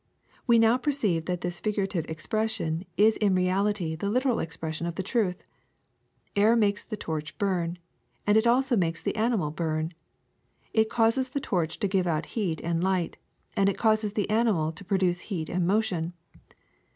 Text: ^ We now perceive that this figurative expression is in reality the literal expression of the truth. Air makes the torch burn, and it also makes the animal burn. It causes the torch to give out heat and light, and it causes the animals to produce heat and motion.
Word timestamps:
^ 0.27 0.33
We 0.47 0.57
now 0.57 0.77
perceive 0.77 1.25
that 1.25 1.41
this 1.41 1.59
figurative 1.59 2.09
expression 2.09 2.85
is 2.97 3.17
in 3.17 3.35
reality 3.35 3.93
the 3.95 4.09
literal 4.09 4.39
expression 4.39 4.87
of 4.87 4.95
the 4.95 5.03
truth. 5.03 5.43
Air 6.35 6.55
makes 6.55 6.83
the 6.83 6.97
torch 6.97 7.37
burn, 7.37 7.77
and 8.25 8.35
it 8.35 8.47
also 8.47 8.75
makes 8.75 9.03
the 9.03 9.15
animal 9.15 9.51
burn. 9.51 9.93
It 10.73 10.89
causes 10.89 11.29
the 11.29 11.39
torch 11.39 11.77
to 11.81 11.87
give 11.87 12.07
out 12.07 12.25
heat 12.33 12.61
and 12.63 12.83
light, 12.83 13.17
and 13.55 13.69
it 13.69 13.77
causes 13.77 14.13
the 14.13 14.27
animals 14.27 14.73
to 14.77 14.85
produce 14.85 15.19
heat 15.29 15.49
and 15.51 15.67
motion. 15.67 16.13